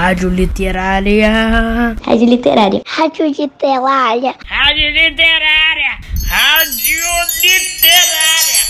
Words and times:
Rádio 0.00 0.30
Literária. 0.30 1.94
Rádio 2.02 2.26
Literária. 2.26 2.82
Rádio 2.86 3.26
Literária. 3.26 4.34
Rádio 4.46 4.88
Literária. 4.88 5.98
Rádio 6.26 7.02
Literária. 7.42 8.60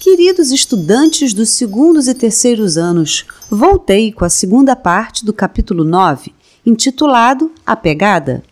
Queridos 0.00 0.50
estudantes 0.50 1.32
dos 1.32 1.50
segundos 1.50 2.08
e 2.08 2.14
terceiros 2.14 2.76
anos, 2.76 3.24
voltei 3.48 4.10
com 4.10 4.24
a 4.24 4.28
segunda 4.28 4.74
parte 4.74 5.24
do 5.24 5.32
capítulo 5.32 5.84
9, 5.84 6.34
intitulado 6.66 7.52
A 7.64 7.76
Pegada. 7.76 8.42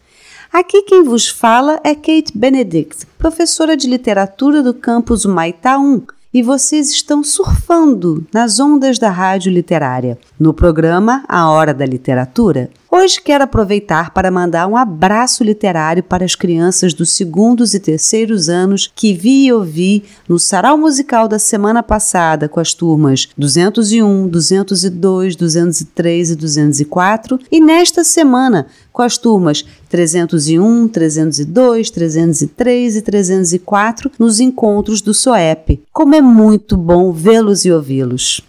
Aqui 0.53 0.82
quem 0.82 1.03
vos 1.03 1.29
fala 1.29 1.80
é 1.82 1.93
Kate 1.93 2.30
Benedict, 2.32 3.05
professora 3.18 3.77
de 3.77 3.89
literatura 3.89 4.62
do 4.62 4.73
campus 4.73 5.27
Maitá 5.27 5.77
1, 5.77 6.03
e 6.32 6.43
vocês 6.43 6.90
estão 6.90 7.22
surfando 7.24 8.27
nas 8.32 8.61
ondas 8.61 8.98
da 8.98 9.11
rádio 9.11 9.50
literária, 9.52 10.18
no 10.38 10.52
programa 10.52 11.24
A 11.28 11.48
Hora 11.48 11.73
da 11.73 11.87
Literatura. 11.87 12.70
Hoje 12.98 13.20
quero 13.20 13.45
aproveitar 13.45 14.14
para 14.14 14.30
mandar 14.30 14.66
um 14.66 14.74
abraço 14.74 15.45
literário 15.45 16.02
para 16.02 16.24
as 16.24 16.34
crianças 16.34 16.95
dos 16.95 17.10
segundos 17.10 17.74
e 17.74 17.78
terceiros 17.78 18.48
anos 18.48 18.91
que 18.96 19.12
vi 19.12 19.45
e 19.45 19.52
ouvi 19.52 20.02
no 20.27 20.38
sarau 20.38 20.78
musical 20.78 21.28
da 21.28 21.38
semana 21.38 21.82
passada 21.82 22.48
com 22.48 22.59
as 22.59 22.73
turmas 22.73 23.28
201, 23.37 24.28
202, 24.28 25.37
203 25.37 26.30
e 26.30 26.37
204 26.37 27.38
e 27.52 27.60
nesta 27.60 28.02
semana 28.02 28.66
com 28.90 29.02
as 29.02 29.18
turmas 29.18 29.62
301, 29.90 30.88
302, 30.88 31.90
303 31.90 32.96
e 32.96 33.02
304 33.02 34.10
nos 34.18 34.40
encontros 34.40 35.02
do 35.02 35.12
SOEP. 35.12 35.82
Como 35.92 36.15
é 36.15 36.23
muito 36.23 36.78
bom 36.78 37.12
vê-los 37.12 37.66
e 37.66 37.70
ouvi-los. 37.70 38.42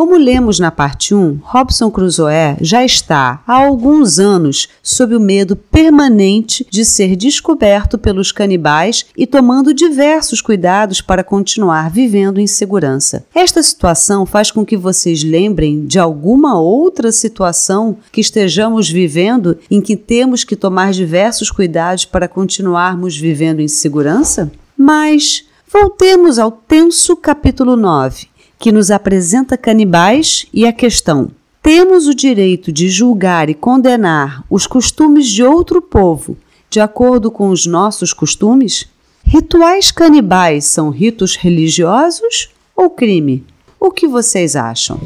Como 0.00 0.16
lemos 0.16 0.58
na 0.58 0.70
parte 0.70 1.14
1, 1.14 1.40
Robson 1.42 1.90
Crusoe 1.90 2.56
já 2.62 2.82
está 2.82 3.42
há 3.46 3.52
alguns 3.52 4.18
anos 4.18 4.66
sob 4.82 5.14
o 5.14 5.20
medo 5.20 5.54
permanente 5.54 6.66
de 6.70 6.86
ser 6.86 7.14
descoberto 7.14 7.98
pelos 7.98 8.32
canibais 8.32 9.04
e 9.14 9.26
tomando 9.26 9.74
diversos 9.74 10.40
cuidados 10.40 11.02
para 11.02 11.22
continuar 11.22 11.90
vivendo 11.90 12.40
em 12.40 12.46
segurança. 12.46 13.26
Esta 13.34 13.62
situação 13.62 14.24
faz 14.24 14.50
com 14.50 14.64
que 14.64 14.74
vocês 14.74 15.22
lembrem 15.22 15.84
de 15.84 15.98
alguma 15.98 16.58
outra 16.58 17.12
situação 17.12 17.98
que 18.10 18.22
estejamos 18.22 18.88
vivendo 18.88 19.58
em 19.70 19.82
que 19.82 19.98
temos 19.98 20.44
que 20.44 20.56
tomar 20.56 20.92
diversos 20.92 21.50
cuidados 21.50 22.06
para 22.06 22.26
continuarmos 22.26 23.18
vivendo 23.18 23.60
em 23.60 23.68
segurança? 23.68 24.50
Mas 24.74 25.44
voltemos 25.70 26.38
ao 26.38 26.50
tenso 26.50 27.14
capítulo 27.18 27.76
9 27.76 28.29
que 28.60 28.70
nos 28.70 28.90
apresenta 28.90 29.56
canibais 29.56 30.46
e 30.52 30.66
a 30.66 30.72
questão: 30.72 31.30
temos 31.62 32.06
o 32.06 32.14
direito 32.14 32.70
de 32.70 32.90
julgar 32.90 33.48
e 33.48 33.54
condenar 33.54 34.44
os 34.50 34.66
costumes 34.66 35.26
de 35.26 35.42
outro 35.42 35.80
povo 35.80 36.36
de 36.68 36.78
acordo 36.78 37.30
com 37.30 37.48
os 37.48 37.66
nossos 37.66 38.12
costumes? 38.12 38.86
Rituais 39.24 39.90
canibais 39.90 40.66
são 40.66 40.90
ritos 40.90 41.36
religiosos 41.36 42.50
ou 42.76 42.90
crime? 42.90 43.44
O 43.80 43.90
que 43.90 44.06
vocês 44.06 44.54
acham? 44.54 45.00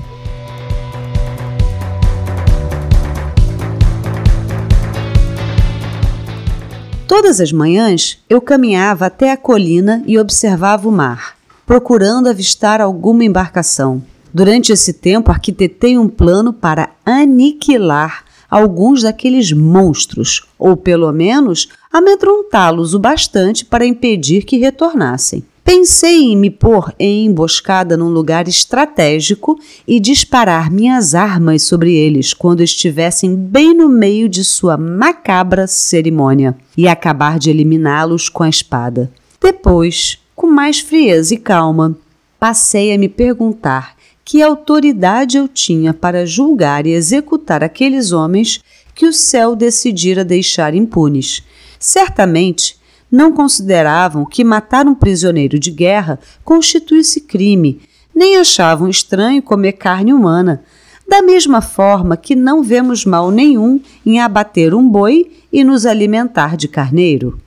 Todas 7.07 7.41
as 7.41 7.53
manhãs 7.53 8.19
eu 8.29 8.41
caminhava 8.41 9.07
até 9.07 9.31
a 9.31 9.37
colina 9.37 10.03
e 10.07 10.19
observava 10.19 10.89
o 10.89 10.93
mar 10.93 11.34
procurando 11.67 12.29
avistar 12.29 12.81
alguma 12.81 13.25
embarcação. 13.25 14.03
Durante 14.33 14.73
esse 14.73 14.93
tempo, 14.93 15.31
arquitetei 15.31 15.97
um 15.97 16.09
plano 16.09 16.53
para 16.53 16.91
aniquilar 17.05 18.25
alguns 18.51 19.03
daqueles 19.03 19.53
monstros, 19.53 20.43
ou 20.59 20.77
pelo 20.77 21.11
menos 21.13 21.69
amedrontá-los 21.93 22.95
o 22.95 22.99
bastante 22.99 23.65
para 23.65 23.87
impedir 23.87 24.45
que 24.45 24.59
retornassem. 24.59 25.45
Pensei 25.65 26.25
em 26.25 26.37
me 26.37 26.51
pôr 26.51 26.93
em 26.99 27.25
emboscada 27.25 27.97
num 27.97 28.11
lugar 28.11 28.47
estratégico 28.47 29.59
e 29.89 29.99
disparar 29.99 30.71
minhas 30.71 31.15
armas 31.15 31.63
sobre 31.63 31.95
eles 31.95 32.35
quando 32.35 32.63
estivessem 32.63 33.35
bem 33.35 33.73
no 33.73 33.89
meio 33.89 34.29
de 34.29 34.45
sua 34.45 34.77
macabra 34.77 35.67
cerimônia 35.67 36.55
e 36.77 36.87
acabar 36.87 37.39
de 37.39 37.49
eliminá-los 37.49 38.29
com 38.29 38.43
a 38.43 38.49
espada. 38.49 39.11
Depois, 39.41 40.19
com 40.45 40.51
mais 40.51 40.81
frieza 40.81 41.33
e 41.33 41.39
calma, 41.39 41.97
passei 42.39 42.93
a 42.93 42.99
me 42.99 43.09
perguntar 43.09 43.97
que 44.23 44.43
autoridade 44.43 45.39
eu 45.39 45.49
tinha 45.49 45.95
para 45.95 46.27
julgar 46.27 46.87
e 46.87 46.93
executar 46.93 47.65
aqueles 47.65 48.13
homens 48.13 48.63
que 48.95 49.07
o 49.07 49.13
céu 49.13 49.57
decidira 49.57 50.23
deixar 50.23 50.75
impunes. 50.75 51.43
Certamente 51.81 52.79
não 53.11 53.33
consideravam 53.33 54.27
que 54.27 54.45
matar 54.45 54.87
um 54.87 54.95
prisioneiro 54.95 55.59
de 55.59 55.71
guerra 55.71 56.21
constituísse 56.45 57.23
crime, 57.23 57.81
nem 58.15 58.37
achavam 58.37 58.87
estranho 58.87 59.41
comer 59.41 59.73
carne 59.73 60.13
humana, 60.13 60.63
da 61.09 61.23
mesma 61.23 61.63
forma 61.63 62.19
que 62.19 62.37
não 62.37 62.63
vemos 62.63 63.07
mal 63.07 63.31
nenhum 63.31 63.81
em 64.05 64.21
abater 64.21 64.75
um 64.75 64.87
boi 64.87 65.33
e 65.51 65.65
nos 65.65 65.87
alimentar 65.87 66.55
de 66.55 66.69
carneiro. 66.69 67.41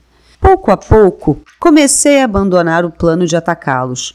Pouco 0.48 0.72
a 0.72 0.78
pouco, 0.78 1.42
comecei 1.60 2.22
a 2.22 2.24
abandonar 2.24 2.86
o 2.86 2.90
plano 2.90 3.28
de 3.28 3.36
atacá-los. 3.36 4.14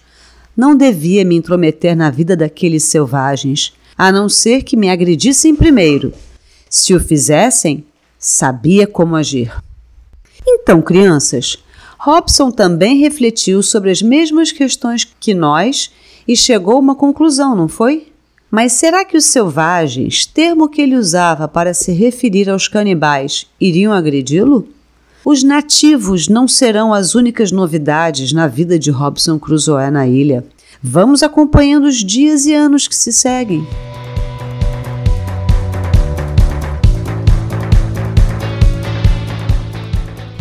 Não 0.56 0.74
devia 0.74 1.26
me 1.26 1.36
intrometer 1.36 1.94
na 1.94 2.08
vida 2.08 2.34
daqueles 2.34 2.84
selvagens, 2.84 3.74
a 3.98 4.10
não 4.10 4.30
ser 4.30 4.62
que 4.62 4.74
me 4.74 4.88
agredissem 4.88 5.54
primeiro. 5.54 6.10
Se 6.70 6.94
o 6.94 7.00
fizessem, 7.00 7.84
sabia 8.18 8.86
como 8.86 9.14
agir. 9.14 9.54
Então, 10.48 10.80
crianças, 10.80 11.62
Robson 11.98 12.50
também 12.50 12.96
refletiu 12.96 13.62
sobre 13.62 13.90
as 13.90 14.00
mesmas 14.00 14.50
questões 14.50 15.04
que 15.04 15.34
nós 15.34 15.92
e 16.26 16.34
chegou 16.34 16.76
a 16.76 16.80
uma 16.80 16.94
conclusão, 16.94 17.54
não 17.54 17.68
foi? 17.68 18.10
Mas 18.50 18.72
será 18.72 19.04
que 19.04 19.18
os 19.18 19.26
selvagens, 19.26 20.24
termo 20.24 20.70
que 20.70 20.80
ele 20.80 20.96
usava 20.96 21.46
para 21.46 21.74
se 21.74 21.92
referir 21.92 22.48
aos 22.48 22.68
canibais, 22.68 23.46
iriam 23.60 23.92
agredi-lo? 23.92 24.66
Os 25.24 25.44
nativos 25.44 26.26
não 26.26 26.48
serão 26.48 26.92
as 26.92 27.14
únicas 27.14 27.52
novidades 27.52 28.32
na 28.32 28.48
vida 28.48 28.76
de 28.76 28.90
Robson 28.90 29.38
Crusoe 29.38 29.88
na 29.88 30.04
ilha. 30.04 30.44
Vamos 30.82 31.22
acompanhando 31.22 31.84
os 31.84 31.98
dias 31.98 32.44
e 32.44 32.52
anos 32.52 32.88
que 32.88 32.96
se 32.96 33.12
seguem. 33.12 33.64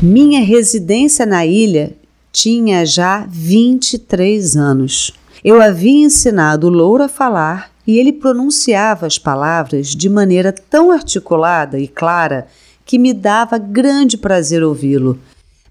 Minha 0.02 0.44
residência 0.44 1.28
na 1.28 1.46
ilha 1.46 1.94
tinha 2.32 2.84
já 2.84 3.24
23 3.30 4.58
anos. 4.58 5.14
Eu 5.44 5.62
havia 5.62 6.06
ensinado 6.06 6.66
o 6.66 6.72
Louro 6.72 7.04
a 7.04 7.08
falar 7.08 7.70
e 7.86 8.00
ele 8.00 8.12
pronunciava 8.12 9.06
as 9.06 9.20
palavras 9.20 9.90
de 9.90 10.10
maneira 10.10 10.52
tão 10.52 10.90
articulada 10.90 11.78
e 11.78 11.88
clara 11.88 12.48
que 12.92 13.00
me 13.00 13.14
dava 13.14 13.58
grande 13.58 14.18
prazer 14.18 14.62
ouvi-lo. 14.62 15.18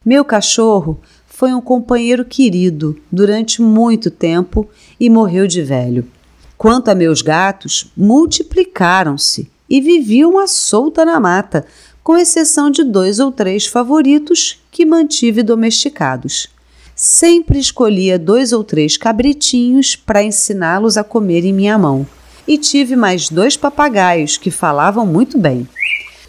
Meu 0.03 0.25
cachorro 0.25 0.99
foi 1.27 1.53
um 1.53 1.61
companheiro 1.61 2.25
querido 2.25 2.99
durante 3.13 3.61
muito 3.61 4.11
tempo 4.11 4.67
e 4.99 5.11
morreu 5.11 5.47
de 5.47 5.61
velho. 5.61 6.09
Quanto 6.57 6.89
a 6.89 6.95
meus 6.95 7.21
gatos, 7.21 7.93
multiplicaram-se 7.95 9.51
e 9.69 9.83
viviam 9.83 10.39
à 10.39 10.47
solta 10.47 11.05
na 11.05 11.21
mata, 11.21 11.67
com 12.03 12.17
exceção 12.17 12.71
de 12.71 12.83
dois 12.83 13.19
ou 13.19 13.31
três 13.31 13.67
favoritos 13.67 14.59
que 14.71 14.87
mantive 14.87 15.43
domesticados. 15.43 16.49
Sempre 16.97 17.59
escolhia 17.59 18.19
dois 18.19 18.51
ou 18.51 18.65
três 18.65 18.97
cabritinhos 18.97 19.95
para 19.95 20.25
ensiná-los 20.25 20.97
a 20.97 21.05
comer 21.05 21.45
em 21.45 21.53
minha 21.53 21.77
mão. 21.77 22.07
E 22.49 22.57
tive 22.57 22.97
mais 22.97 23.29
dois 23.29 23.59
papagaios 23.59 24.39
que 24.39 24.51
falavam 24.51 25.05
muito 25.05 25.37
bem. 25.37 25.69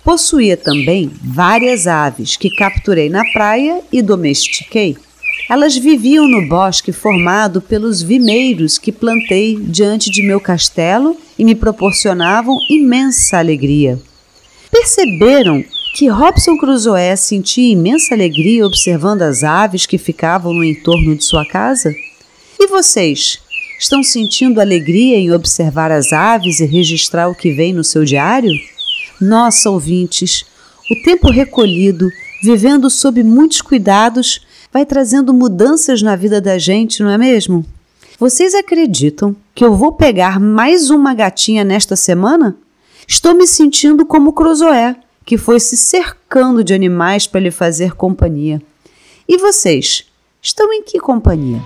Possuía 0.03 0.57
também 0.57 1.11
várias 1.23 1.85
aves 1.85 2.35
que 2.35 2.49
capturei 2.55 3.09
na 3.09 3.23
praia 3.33 3.81
e 3.91 4.01
domestiquei. 4.01 4.97
Elas 5.49 5.75
viviam 5.77 6.27
no 6.27 6.47
bosque 6.47 6.91
formado 6.91 7.61
pelos 7.61 8.01
vimeiros 8.01 8.77
que 8.77 8.91
plantei 8.91 9.57
diante 9.59 10.09
de 10.09 10.23
meu 10.23 10.39
castelo 10.39 11.15
e 11.37 11.45
me 11.45 11.53
proporcionavam 11.53 12.57
imensa 12.69 13.37
alegria. 13.37 13.99
Perceberam 14.71 15.63
que 15.93 16.07
Robson 16.07 16.57
Crusoe 16.57 17.15
sentia 17.17 17.73
imensa 17.73 18.15
alegria 18.15 18.65
observando 18.65 19.21
as 19.21 19.43
aves 19.43 19.85
que 19.85 19.97
ficavam 19.97 20.53
no 20.53 20.63
entorno 20.63 21.15
de 21.15 21.23
sua 21.23 21.45
casa? 21.45 21.93
E 22.59 22.67
vocês? 22.67 23.39
Estão 23.79 24.03
sentindo 24.03 24.61
alegria 24.61 25.17
em 25.17 25.31
observar 25.31 25.91
as 25.91 26.13
aves 26.13 26.59
e 26.59 26.65
registrar 26.65 27.27
o 27.27 27.35
que 27.35 27.51
vem 27.51 27.73
no 27.73 27.83
seu 27.83 28.05
diário? 28.05 28.51
Nossa, 29.21 29.69
ouvintes, 29.69 30.43
o 30.89 31.03
tempo 31.03 31.29
recolhido, 31.29 32.09
vivendo 32.43 32.89
sob 32.89 33.23
muitos 33.23 33.61
cuidados, 33.61 34.41
vai 34.73 34.83
trazendo 34.83 35.31
mudanças 35.31 36.01
na 36.01 36.15
vida 36.15 36.41
da 36.41 36.57
gente, 36.57 37.03
não 37.03 37.11
é 37.11 37.17
mesmo? 37.19 37.63
Vocês 38.19 38.55
acreditam 38.55 39.35
que 39.53 39.63
eu 39.63 39.75
vou 39.75 39.91
pegar 39.91 40.39
mais 40.39 40.89
uma 40.89 41.13
gatinha 41.13 41.63
nesta 41.63 41.95
semana? 41.95 42.57
Estou 43.07 43.35
me 43.35 43.45
sentindo 43.45 44.05
como 44.05 44.33
Cruzoé, 44.33 44.95
que 45.23 45.37
foi 45.37 45.59
se 45.59 45.77
cercando 45.77 46.63
de 46.63 46.73
animais 46.73 47.27
para 47.27 47.41
lhe 47.41 47.51
fazer 47.51 47.93
companhia. 47.93 48.61
E 49.27 49.37
vocês, 49.37 50.05
estão 50.41 50.73
em 50.73 50.81
que 50.81 50.99
companhia? 50.99 51.61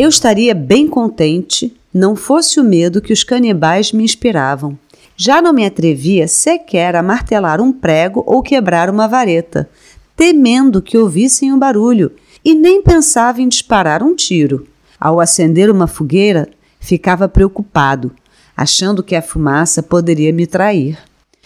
Eu 0.00 0.08
estaria 0.08 0.54
bem 0.54 0.88
contente, 0.88 1.76
não 1.92 2.16
fosse 2.16 2.58
o 2.58 2.64
medo 2.64 3.02
que 3.02 3.12
os 3.12 3.22
canibais 3.22 3.92
me 3.92 4.02
inspiravam. 4.02 4.78
Já 5.14 5.42
não 5.42 5.52
me 5.52 5.66
atrevia 5.66 6.26
sequer 6.26 6.96
a 6.96 7.02
martelar 7.02 7.60
um 7.60 7.70
prego 7.70 8.24
ou 8.26 8.42
quebrar 8.42 8.88
uma 8.88 9.06
vareta, 9.06 9.68
temendo 10.16 10.80
que 10.80 10.96
ouvissem 10.96 11.52
o 11.52 11.58
barulho, 11.58 12.12
e 12.42 12.54
nem 12.54 12.82
pensava 12.82 13.42
em 13.42 13.48
disparar 13.48 14.02
um 14.02 14.14
tiro. 14.16 14.66
Ao 14.98 15.20
acender 15.20 15.70
uma 15.70 15.86
fogueira, 15.86 16.48
ficava 16.80 17.28
preocupado, 17.28 18.10
achando 18.56 19.02
que 19.02 19.14
a 19.14 19.20
fumaça 19.20 19.82
poderia 19.82 20.32
me 20.32 20.46
trair. 20.46 20.98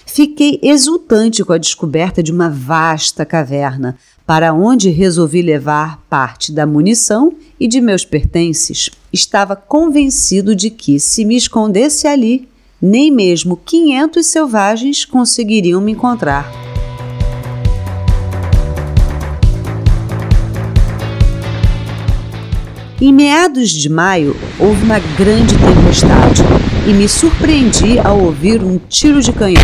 Fiquei 0.06 0.60
exultante 0.62 1.44
com 1.44 1.52
a 1.52 1.58
descoberta 1.58 2.22
de 2.22 2.30
uma 2.30 2.48
vasta 2.48 3.24
caverna, 3.24 3.98
para 4.24 4.54
onde 4.54 4.90
resolvi 4.90 5.42
levar 5.42 6.00
parte 6.08 6.52
da 6.52 6.64
munição 6.64 7.34
e 7.64 7.66
de 7.66 7.80
meus 7.80 8.04
pertences. 8.04 8.90
Estava 9.10 9.56
convencido 9.56 10.54
de 10.54 10.68
que, 10.68 11.00
se 11.00 11.24
me 11.24 11.34
escondesse 11.34 12.06
ali, 12.06 12.46
nem 12.80 13.10
mesmo 13.10 13.56
500 13.56 14.26
selvagens 14.26 15.06
conseguiriam 15.06 15.80
me 15.80 15.92
encontrar. 15.92 16.52
Em 23.00 23.10
meados 23.10 23.70
de 23.70 23.88
maio, 23.88 24.36
houve 24.60 24.84
uma 24.84 24.98
grande 24.98 25.54
tempestade 25.56 26.42
e 26.86 26.92
me 26.92 27.08
surpreendi 27.08 27.98
ao 27.98 28.20
ouvir 28.20 28.62
um 28.62 28.78
tiro 28.90 29.22
de 29.22 29.32
canhão. 29.32 29.62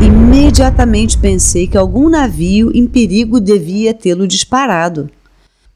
Imediatamente 0.00 1.18
pensei 1.18 1.66
que 1.66 1.76
algum 1.76 2.08
navio 2.08 2.70
em 2.74 2.86
perigo 2.86 3.38
devia 3.38 3.92
tê-lo 3.92 4.26
disparado. 4.26 5.10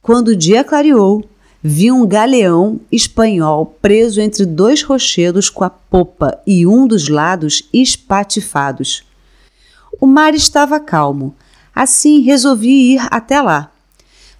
Quando 0.02 0.28
o 0.28 0.36
dia 0.36 0.64
clareou, 0.64 1.22
vi 1.62 1.92
um 1.92 2.06
galeão 2.06 2.80
espanhol 2.90 3.76
preso 3.82 4.20
entre 4.20 4.46
dois 4.46 4.82
rochedos 4.82 5.50
com 5.50 5.62
a 5.62 5.68
popa 5.68 6.40
e 6.46 6.66
um 6.66 6.86
dos 6.86 7.08
lados 7.08 7.68
espatifados. 7.72 9.04
O 10.00 10.06
mar 10.06 10.34
estava 10.34 10.80
calmo, 10.80 11.34
assim 11.74 12.20
resolvi 12.20 12.94
ir 12.94 13.06
até 13.10 13.42
lá. 13.42 13.70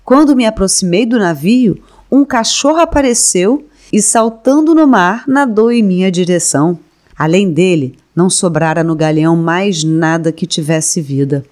Quando 0.03 0.35
me 0.35 0.47
aproximei 0.47 1.05
do 1.05 1.19
navio, 1.19 1.83
um 2.11 2.25
cachorro 2.25 2.79
apareceu 2.79 3.67
e, 3.93 4.01
saltando 4.01 4.75
no 4.75 4.87
mar, 4.87 5.25
nadou 5.29 5.71
em 5.71 5.83
minha 5.83 6.11
direção. 6.11 6.79
Além 7.17 7.53
dele, 7.53 7.99
não 8.17 8.31
sobrara 8.31 8.83
no 8.83 8.97
galeão 8.97 9.37
mais 9.37 9.85
nada 9.85 10.33
que 10.33 10.47
tivesse 10.47 11.03
vida. 11.03 11.45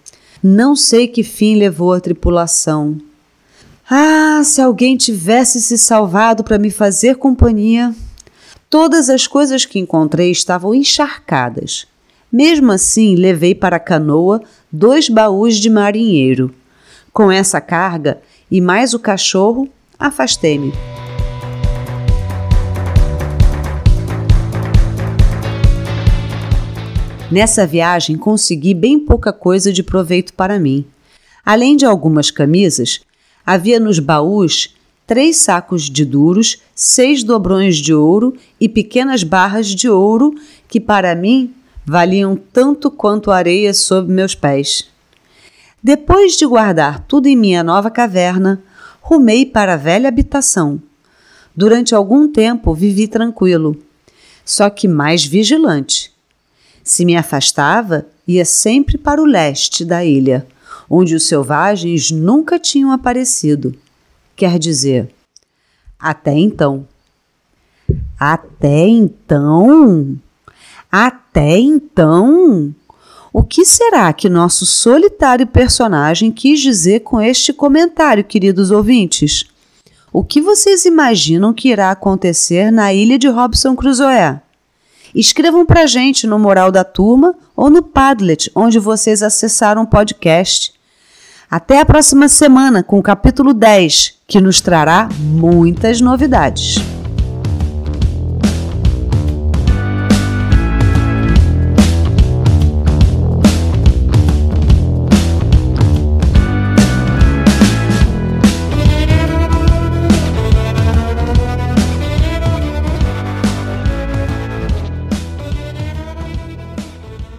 Não 0.42 0.74
sei 0.74 1.06
que 1.06 1.22
fim 1.22 1.56
levou 1.56 1.92
a 1.92 2.00
tripulação. 2.00 2.98
Ah, 3.90 4.42
se 4.44 4.60
alguém 4.60 4.98
tivesse 4.98 5.62
se 5.62 5.78
salvado 5.78 6.44
para 6.44 6.58
me 6.58 6.70
fazer 6.70 7.16
companhia! 7.16 7.94
Todas 8.68 9.08
as 9.08 9.26
coisas 9.26 9.64
que 9.64 9.78
encontrei 9.78 10.30
estavam 10.30 10.74
encharcadas. 10.74 11.86
Mesmo 12.30 12.70
assim, 12.70 13.14
levei 13.14 13.54
para 13.54 13.76
a 13.76 13.80
canoa 13.80 14.42
dois 14.70 15.08
baús 15.08 15.56
de 15.56 15.70
marinheiro. 15.70 16.54
Com 17.14 17.32
essa 17.32 17.62
carga 17.62 18.20
e 18.50 18.60
mais 18.60 18.92
o 18.92 18.98
cachorro, 18.98 19.66
afastei-me. 19.98 20.70
Nessa 27.32 27.66
viagem 27.66 28.18
consegui 28.18 28.74
bem 28.74 28.98
pouca 28.98 29.32
coisa 29.32 29.72
de 29.72 29.82
proveito 29.82 30.34
para 30.34 30.58
mim. 30.58 30.84
Além 31.42 31.74
de 31.74 31.86
algumas 31.86 32.30
camisas, 32.30 33.00
havia 33.48 33.80
nos 33.80 33.98
baús 33.98 34.74
três 35.06 35.38
sacos 35.38 35.84
de 35.84 36.04
duros, 36.04 36.58
seis 36.74 37.24
dobrões 37.24 37.76
de 37.76 37.94
ouro 37.94 38.36
e 38.60 38.68
pequenas 38.68 39.22
barras 39.22 39.68
de 39.68 39.88
ouro 39.88 40.34
que 40.68 40.78
para 40.78 41.14
mim 41.14 41.54
valiam 41.82 42.36
tanto 42.36 42.90
quanto 42.90 43.30
areia 43.30 43.72
sob 43.72 44.12
meus 44.12 44.34
pés. 44.34 44.90
Depois 45.82 46.36
de 46.36 46.44
guardar 46.44 47.06
tudo 47.08 47.26
em 47.26 47.34
minha 47.34 47.62
nova 47.62 47.90
caverna, 47.90 48.62
rumei 49.00 49.46
para 49.46 49.72
a 49.72 49.78
velha 49.78 50.08
habitação. 50.08 50.78
Durante 51.56 51.94
algum 51.94 52.30
tempo 52.30 52.74
vivi 52.74 53.08
tranquilo, 53.08 53.78
só 54.44 54.68
que 54.68 54.86
mais 54.86 55.24
vigilante. 55.24 56.12
Se 56.84 57.02
me 57.06 57.16
afastava, 57.16 58.04
ia 58.26 58.44
sempre 58.44 58.98
para 58.98 59.22
o 59.22 59.24
leste 59.24 59.86
da 59.86 60.04
ilha, 60.04 60.46
onde 60.88 61.14
os 61.14 61.26
selvagens 61.26 62.10
nunca 62.10 62.58
tinham 62.58 62.90
aparecido. 62.92 63.74
Quer 64.34 64.58
dizer, 64.58 65.10
até 65.98 66.32
então. 66.32 66.86
Até 68.18 68.86
então? 68.88 70.16
Até 70.90 71.58
então? 71.58 72.74
O 73.32 73.42
que 73.42 73.64
será 73.64 74.12
que 74.12 74.28
nosso 74.28 74.64
solitário 74.64 75.46
personagem 75.46 76.32
quis 76.32 76.60
dizer 76.60 77.00
com 77.00 77.20
este 77.20 77.52
comentário, 77.52 78.24
queridos 78.24 78.70
ouvintes? 78.70 79.44
O 80.12 80.24
que 80.24 80.40
vocês 80.40 80.84
imaginam 80.86 81.52
que 81.52 81.68
irá 81.68 81.90
acontecer 81.90 82.70
na 82.70 82.92
ilha 82.94 83.18
de 83.18 83.28
Robson 83.28 83.76
Crusoe? 83.76 84.40
Escrevam 85.14 85.64
para 85.66 85.86
gente 85.86 86.26
no 86.26 86.38
Moral 86.38 86.70
da 86.72 86.84
Turma 86.84 87.34
ou 87.54 87.68
no 87.68 87.82
Padlet, 87.82 88.50
onde 88.54 88.78
vocês 88.78 89.22
acessaram 89.22 89.82
o 89.82 89.86
podcast. 89.86 90.72
Até 91.50 91.80
a 91.80 91.86
próxima 91.86 92.28
semana 92.28 92.82
com 92.82 92.98
o 92.98 93.02
capítulo 93.02 93.54
10, 93.54 94.16
que 94.26 94.38
nos 94.38 94.60
trará 94.60 95.08
muitas 95.18 95.98
novidades. 95.98 96.76